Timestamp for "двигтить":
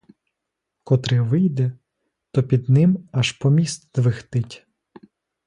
3.99-4.67